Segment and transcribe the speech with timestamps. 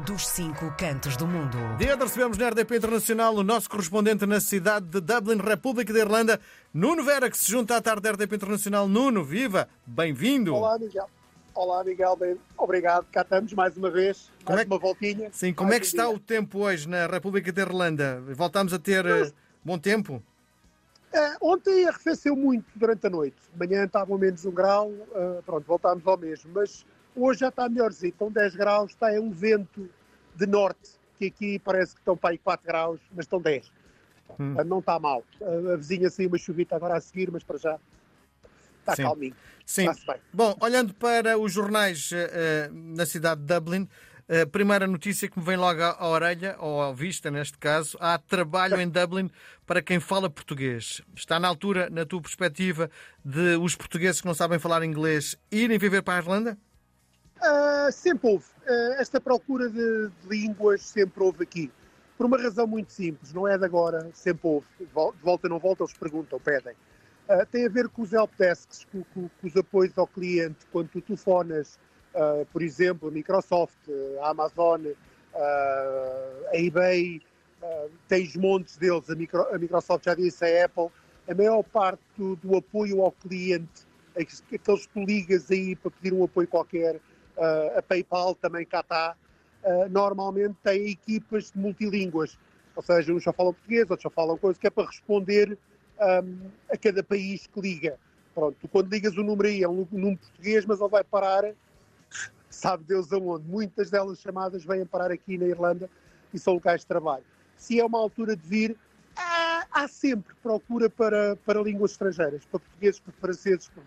[0.00, 1.56] dos cinco cantos do mundo.
[1.78, 6.00] Dia de recebemos na RDP Internacional o nosso correspondente na cidade de Dublin, República da
[6.00, 6.40] Irlanda,
[6.72, 8.88] Nuno Vera, que se junta à tarde da RDP Internacional.
[8.88, 9.68] Nuno, viva!
[9.86, 10.54] Bem-vindo!
[10.54, 11.08] Olá, Miguel.
[11.54, 12.16] Olá, Miguel.
[12.16, 13.06] Bem, obrigado.
[13.12, 14.30] Cá estamos mais uma vez.
[14.44, 15.28] Como mais é que- uma voltinha.
[15.32, 16.14] Sim, como Mais é que está dia.
[16.14, 18.22] o tempo hoje na República da Irlanda?
[18.34, 19.30] Voltamos a ter eh,
[19.62, 20.22] bom tempo?
[21.12, 23.36] Eh, ontem arrefeceu muito durante a noite.
[23.52, 24.90] De manhã estava a menos um grau.
[25.14, 26.50] eh, pronto, voltámos ao mesmo.
[26.54, 26.86] Mas
[27.16, 28.12] hoje já está melhorzinho.
[28.12, 28.90] Estão 10 graus.
[28.92, 29.88] Está um vento
[30.34, 33.70] de norte, que aqui parece que estão para aí 4 graus, mas estão 10.
[34.38, 34.54] Hum.
[34.58, 35.22] Eh, não está mal.
[35.40, 37.78] Eh, a vizinha saiu uma chuvita agora a seguir, mas para já
[38.80, 39.02] está Sim.
[39.02, 39.36] calminho.
[39.64, 39.86] Sim.
[40.32, 43.88] Bom, olhando para os jornais eh, eh, na cidade de Dublin,
[44.28, 47.96] a primeira notícia que me vem logo à à orelha, ou à vista neste caso,
[48.00, 49.30] há trabalho em Dublin
[49.66, 51.02] para quem fala português.
[51.14, 52.90] Está na altura, na tua perspectiva,
[53.24, 56.58] de os portugueses que não sabem falar inglês irem viver para a Irlanda?
[57.42, 58.44] Ah, sempre houve.
[58.66, 61.70] Ah, esta procura de, de línguas sempre houve aqui.
[62.16, 64.66] Por uma razão muito simples, não é de agora, sempre houve.
[64.78, 66.74] De vol- de volta não volta, eles perguntam, pedem.
[67.28, 70.58] Ah, tem a ver com os helpdesks, com, com- com os apoios ao cliente.
[70.70, 71.78] Quando tu telefonas,
[72.52, 73.78] por exemplo, Microsoft,
[74.22, 74.82] Amazon,
[75.34, 77.22] a eBay,
[78.06, 80.88] tens montes deles, a, Micro- a Microsoft já disse, a Apple,
[81.28, 84.58] a maior parte do, do apoio ao cliente, aqueles que
[84.92, 87.00] tu ligas aí para pedir um apoio qualquer,
[87.42, 89.16] ah, a PayPal também cá está,
[89.64, 92.38] ah, normalmente tem equipas multilínguas,
[92.76, 95.58] ou seja, uns só falam português, outros só falam coisas, que é para responder
[96.00, 97.98] ahm, a cada país que liga.
[98.34, 101.52] Pronto, tu quando ligas o número aí é um número português, mas ele vai parar,
[102.48, 103.44] sabe Deus aonde.
[103.46, 105.90] Muitas delas chamadas vêm parar aqui na Irlanda
[106.32, 107.24] e são locais de trabalho.
[107.56, 108.76] Se é uma altura de vir,
[109.14, 113.82] há, há sempre procura para, para línguas estrangeiras, para portugueses, para franceses, para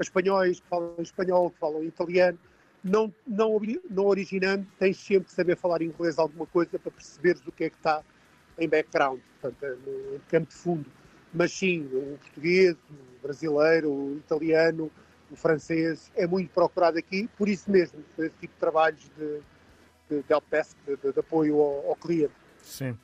[0.00, 2.38] espanhóis que falam espanhol, que falam italiano.
[2.82, 7.52] Não, não, não originando, tens sempre que saber falar inglês alguma coisa para perceberes o
[7.52, 8.02] que é que está
[8.58, 9.70] em background, portanto, é
[10.14, 10.86] no campo de fundo.
[11.34, 14.90] Mas sim, o português, o brasileiro, o italiano,
[15.30, 19.40] o francês é muito procurado aqui, por isso mesmo, esse tipo de trabalhos de,
[20.08, 20.34] de, de
[20.86, 22.32] de, de- de apoio ao, ao cliente.
[22.62, 22.96] Sim.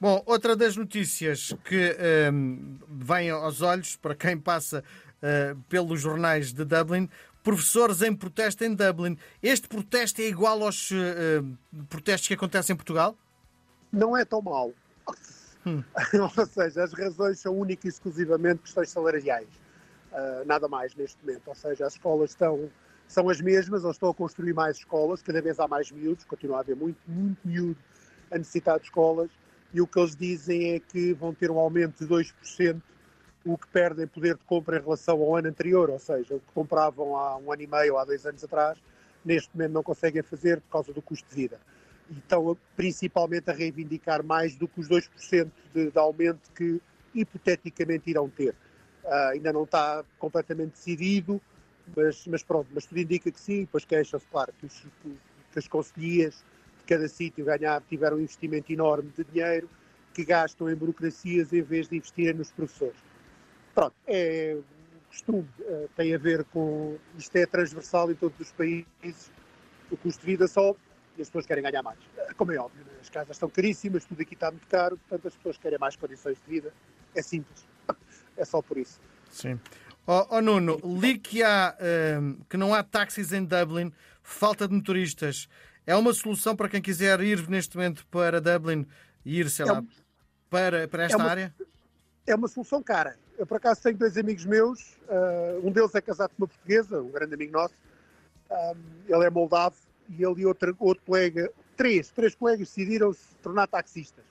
[0.00, 4.84] Bom, outra das notícias que ehm, vem aos olhos para quem passa
[5.22, 7.08] eh, pelos jornais de Dublin,
[7.44, 9.16] professores em protesto em Dublin.
[9.40, 11.42] Este protesto é igual aos eh,
[11.88, 13.16] protestos que acontecem em Portugal?
[13.92, 14.72] Não é tão mau.
[15.64, 15.84] Hum.
[16.36, 19.46] Ou seja, as razões são únicas e exclusivamente questões salariais.
[20.14, 21.48] Ah, nada mais neste momento.
[21.48, 22.70] Ou seja, as escolas estão,
[23.08, 26.58] são as mesmas, eles estão a construir mais escolas, cada vez há mais miúdos, continua
[26.58, 27.76] a haver muito, muito miúdo
[28.30, 29.30] a necessitar de escolas,
[29.72, 32.80] e o que eles dizem é que vão ter um aumento de 2%,
[33.44, 36.52] o que perdem poder de compra em relação ao ano anterior, ou seja, o que
[36.54, 38.78] compravam há um ano e meio há dois anos atrás,
[39.24, 41.60] neste momento não conseguem fazer por causa do custo de vida.
[42.10, 46.80] E estão principalmente a reivindicar mais do que os 2% de, de aumento que
[47.14, 48.54] hipoteticamente irão ter.
[49.04, 51.40] Ah, ainda não está completamente decidido,
[51.94, 54.86] mas, mas pronto, mas tudo indica que sim, depois queixam-se, claro, que, os,
[55.52, 56.42] que as conselhias
[56.78, 59.68] de cada sítio ganhar, tiveram um investimento enorme de dinheiro
[60.14, 62.96] que gastam em burocracias em vez de investirem nos professores.
[63.74, 66.96] Pronto, é um costume, eh, tem a ver com.
[67.18, 69.32] Isto é transversal em todos os países.
[69.90, 70.78] O custo de vida sobe
[71.18, 71.98] e as pessoas querem ganhar mais.
[72.16, 72.92] Eh, Como é óbvio, né?
[73.00, 76.38] as casas estão caríssimas, tudo aqui está muito caro, portanto as pessoas querem mais condições
[76.44, 76.72] de vida.
[77.14, 77.66] É simples.
[78.36, 78.98] É só por isso.
[79.30, 79.60] Sim.
[80.08, 83.92] Oh, oh, Nuno, li que, há, ehm, que não há táxis em Dublin,
[84.24, 85.48] falta de motoristas.
[85.86, 88.84] É uma solução para quem quiser ir neste momento para Dublin
[89.24, 89.86] e ir, sei É lá, um-
[90.50, 91.54] para, para esta uma- área?
[92.26, 93.16] É uma solução cara.
[93.36, 94.96] Eu, por acaso, tenho dois amigos meus.
[95.08, 97.74] ah, um deles é casado com uma portuguesa, um grande amigo nosso.
[98.50, 98.74] Ah,
[99.08, 99.76] ele é moldavo
[100.08, 104.24] e ele e outro, outro colega, três, três colegas decidiram se tornar taxistas.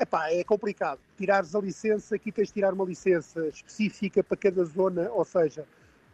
[0.00, 0.98] Epá, é complicado.
[1.16, 5.64] Tirares a licença, aqui tens de tirar uma licença específica para cada zona, ou seja,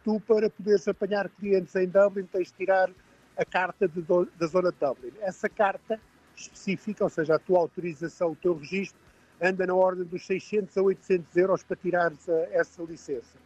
[0.03, 2.91] tu para poderes apanhar clientes em Dublin tens de tirar
[3.35, 5.11] a carta de da zona de Dublin.
[5.21, 5.99] Essa carta
[6.35, 8.99] específica, ou seja, a tua autorização, o teu registro,
[9.41, 13.37] anda na ordem dos 600 a 800 euros para tirares a- essa licença.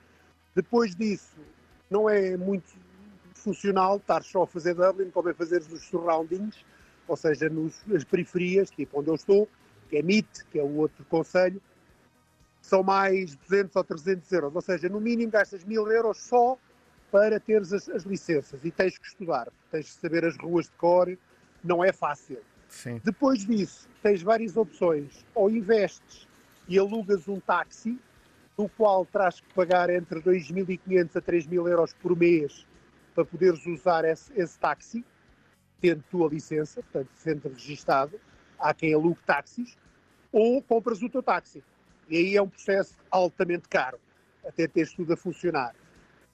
[0.55, 1.37] Depois disso,
[1.89, 2.73] não é muito
[3.35, 6.55] funcional estar só a fazer Dublin, convém fazeres os surroundings,
[7.07, 9.47] ou seja, nos, nas periferias, tipo onde eu estou,
[9.89, 11.61] que é MIT, que é o outro conselho,
[12.61, 14.55] são mais 200 ou 300 euros.
[14.55, 16.57] Ou seja, no mínimo gastas 1000 euros só
[17.11, 20.71] para teres as, as licenças e tens que estudar, tens que saber as ruas de
[20.71, 21.15] cor,
[21.63, 22.39] não é fácil.
[22.73, 22.99] Sim.
[23.03, 25.23] Depois disso, tens várias opções.
[25.35, 26.27] Ou investes
[26.67, 27.99] e alugas um táxi,
[28.57, 32.65] no qual terás que pagar entre 2.500 a 3.000 euros por mês
[33.13, 35.05] para poderes usar esse, esse táxi.
[35.79, 38.19] tendo tua licença, portanto, sendo registado,
[38.57, 39.77] há quem alugue táxis,
[40.31, 41.63] ou compras o teu táxi.
[42.09, 43.99] E aí é um processo altamente caro,
[44.45, 45.75] até teres tudo a funcionar.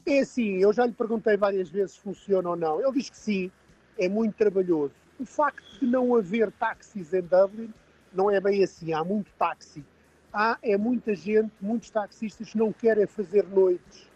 [0.06, 2.80] É assim, eu já lhe perguntei várias vezes se funciona ou não.
[2.80, 3.52] Ele diz que sim,
[3.98, 4.94] é muito trabalhoso.
[5.20, 7.74] O facto de não haver táxis em Dublin
[8.14, 8.94] não é bem assim.
[8.94, 9.84] Há muito táxi.
[10.32, 14.08] Há é muita gente, muitos taxistas não querem fazer noites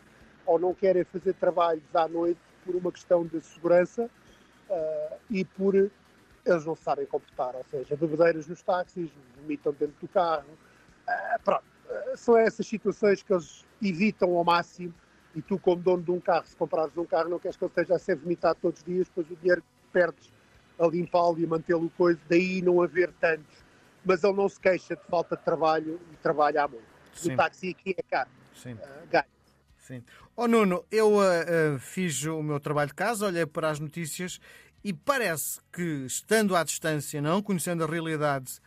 [0.45, 4.09] ou não querem fazer trabalhos à noite por uma questão de segurança
[4.69, 9.09] uh, e por eles não sabem comportar, ou seja, bebedeiras nos táxis,
[9.39, 10.45] vomitam dentro do carro.
[11.07, 14.93] Uh, pronto, uh, são essas situações que eles evitam ao máximo
[15.35, 17.71] e tu, como dono de um carro, se comprares um carro, não queres que ele
[17.71, 20.31] esteja a ser vomitado todos os dias, depois o dinheiro que perdes
[20.83, 23.63] a limpá-lo e a mantê-lo coisa, daí não haver tantos.
[24.05, 26.79] Mas ele não se queixa de falta de trabalho e trabalha à mão.
[27.23, 28.29] O táxi aqui é caro.
[28.53, 28.73] Sim.
[28.73, 29.23] Uh.
[29.77, 30.03] Sim.
[30.35, 34.39] Oh Nuno, eu uh, fiz o meu trabalho de casa, olhei para as notícias
[34.83, 38.59] e parece que, estando à distância, não conhecendo a realidade,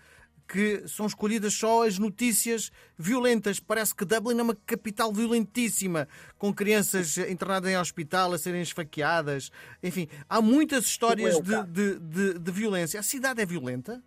[0.46, 3.58] que são escolhidas só as notícias violentas.
[3.58, 6.06] Parece que Dublin é uma capital violentíssima,
[6.38, 9.50] com crianças internadas em hospital a serem esfaqueadas.
[9.82, 13.00] Enfim, há muitas histórias de, de, de, de, violência.
[13.00, 14.02] A cidade é violenta?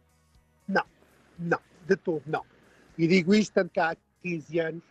[0.68, 0.86] Não,
[1.38, 2.45] não, de todo não.
[2.97, 4.83] E digo isto tanto que há 15 anos,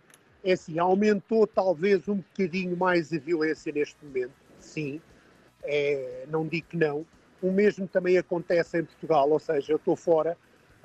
[0.45, 5.01] é assim, aumentou talvez um bocadinho mais a violência neste momento, sim,
[5.63, 7.05] é, não digo que não.
[7.41, 10.37] O mesmo também acontece em Portugal, ou seja, eu estou fora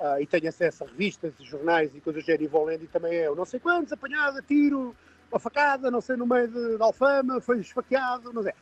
[0.04, 3.16] uh, e tenho acesso a revistas, jornais e coisas do género e lendo e também
[3.16, 4.94] é, não sei quantos, apanhado a tiro,
[5.32, 8.54] uma facada, não sei, no meio de, de Alfama, foi esfaqueado, não sei.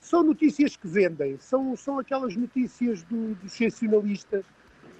[0.00, 4.44] São notícias que vendem, são, são aquelas notícias do, dos sensacionalistas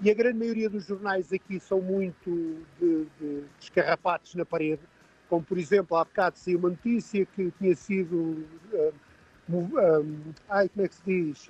[0.00, 4.82] e a grande maioria dos jornais aqui são muito de, de escarrapatos na parede,
[5.28, 8.94] como por exemplo, há bocado saiu uma notícia que tinha sido, uh,
[9.48, 11.48] um, ai, como é que se diz,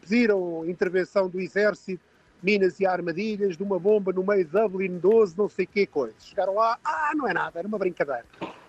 [0.00, 2.09] pediram intervenção do exército
[2.42, 6.24] minas e armadilhas de uma bomba no meio de Dublin 12, não sei que coisas.
[6.24, 8.24] Chegaram lá, ah, não é nada, era uma brincadeira.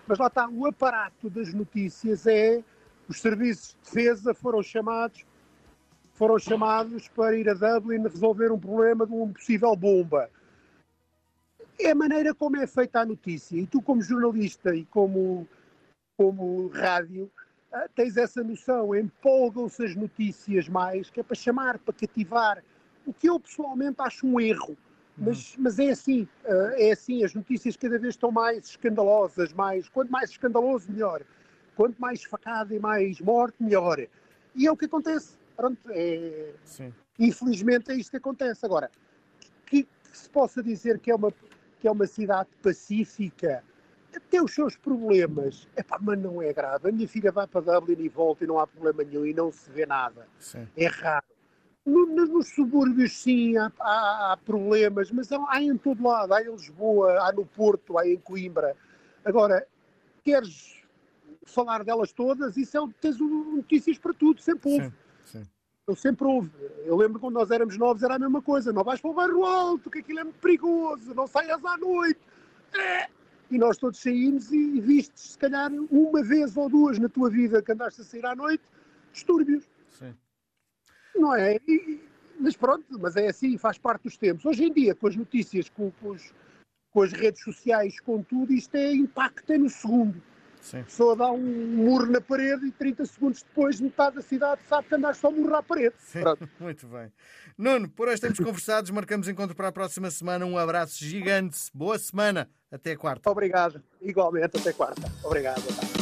[0.06, 2.62] Mas lá está, o aparato das notícias é,
[3.08, 5.24] os serviços de defesa foram chamados,
[6.14, 10.30] foram chamados para ir a Dublin resolver um problema de uma possível bomba.
[11.78, 13.56] É a maneira como é feita a notícia.
[13.56, 15.48] E tu, como jornalista e como,
[16.16, 17.30] como rádio,
[17.72, 22.62] ah, tens essa noção, empolgam-se as notícias mais, que é para chamar, para cativar,
[23.06, 24.76] o que eu pessoalmente acho um erro.
[25.16, 25.62] Mas, uhum.
[25.64, 30.10] mas é assim, uh, é assim, as notícias cada vez estão mais escandalosas, mais, quanto
[30.10, 31.22] mais escandaloso, melhor.
[31.76, 33.98] Quanto mais facada e mais morte, melhor.
[34.54, 35.36] E é o que acontece.
[35.56, 36.54] Pronto, é...
[37.18, 38.64] Infelizmente é isto que acontece.
[38.64, 38.90] Agora,
[39.66, 41.32] que, que, se possa dizer que é uma,
[41.78, 43.62] que é uma cidade pacífica,
[44.30, 46.88] tem os seus problemas, Epá, mas não é grave.
[46.88, 49.50] A minha filha vai para Dublin e volta e não há problema nenhum e não
[49.50, 50.26] se vê nada.
[50.38, 50.68] Sim.
[50.76, 51.24] É raro.
[51.84, 56.32] No, nos subúrbios, sim, há, há, há, problemas, mas há, em todo lado.
[56.32, 58.76] Há em Lisboa, há no Porto, há em Coimbra.
[59.24, 59.66] Agora,
[60.22, 60.80] queres
[61.44, 62.56] falar delas todas?
[62.56, 64.92] Isso é, tens notícias para tudo, sempre houve.
[65.24, 65.48] Sim, sim.
[65.86, 66.50] Eu sempre houve.
[66.84, 68.72] Eu lembro quando nós éramos novos, era a mesma coisa.
[68.72, 72.20] Não vais para o bairro alto, que aquilo é muito perigoso, não saias à noite.
[72.74, 73.08] É.
[73.50, 77.60] E nós todos saímos e vistes, se calhar, uma vez ou duas na tua vida
[77.60, 78.62] que andaste a sair à noite,
[79.12, 79.68] distúrbios.
[79.90, 80.14] Sim.
[81.14, 81.56] Não é?
[81.66, 82.00] E,
[82.38, 84.44] mas pronto, mas é assim, faz parte dos tempos.
[84.44, 86.32] Hoje em dia, com as notícias, com, com, os,
[86.90, 90.20] com as redes sociais, com tudo, isto é impacta no segundo.
[90.62, 90.80] Sim.
[90.80, 91.40] A pessoa dá um
[91.76, 95.30] murro na parede e 30 segundos depois metade da cidade sabe que andaste só a
[95.32, 95.94] murrar a parede.
[96.60, 97.12] Muito bem.
[97.58, 100.46] Nuno, por hoje temos conversados, marcamos encontro para a próxima semana.
[100.46, 103.28] Um abraço gigante, boa semana, até quarta.
[103.28, 105.02] Obrigado, igualmente, até quarta.
[105.24, 106.01] Obrigado.